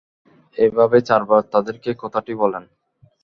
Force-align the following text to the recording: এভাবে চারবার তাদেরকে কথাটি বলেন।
এভাবে 0.57 0.97
চারবার 1.01 1.41
তাদেরকে 1.53 1.89
কথাটি 2.03 2.33
বলেন। 2.41 2.63